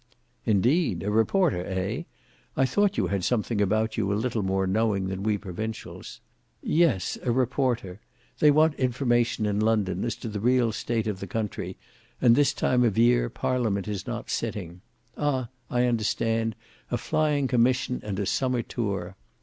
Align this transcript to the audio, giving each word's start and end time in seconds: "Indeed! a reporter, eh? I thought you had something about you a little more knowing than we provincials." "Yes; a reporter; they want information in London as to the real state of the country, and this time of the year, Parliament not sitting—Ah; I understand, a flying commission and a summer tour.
"Indeed! 0.47 1.03
a 1.03 1.11
reporter, 1.11 1.63
eh? 1.63 2.05
I 2.57 2.65
thought 2.65 2.97
you 2.97 3.05
had 3.05 3.23
something 3.23 3.61
about 3.61 3.97
you 3.97 4.11
a 4.11 4.15
little 4.17 4.41
more 4.41 4.65
knowing 4.65 5.09
than 5.09 5.21
we 5.21 5.37
provincials." 5.37 6.21
"Yes; 6.63 7.19
a 7.21 7.31
reporter; 7.31 8.01
they 8.39 8.49
want 8.49 8.73
information 8.79 9.45
in 9.45 9.59
London 9.59 10.03
as 10.03 10.15
to 10.15 10.27
the 10.27 10.39
real 10.39 10.71
state 10.71 11.05
of 11.05 11.19
the 11.19 11.27
country, 11.27 11.77
and 12.19 12.35
this 12.35 12.51
time 12.51 12.83
of 12.83 12.95
the 12.95 13.03
year, 13.03 13.29
Parliament 13.29 13.87
not 14.07 14.31
sitting—Ah; 14.31 15.49
I 15.69 15.83
understand, 15.85 16.55
a 16.89 16.97
flying 16.97 17.47
commission 17.47 18.01
and 18.03 18.17
a 18.17 18.25
summer 18.25 18.63
tour. 18.63 19.15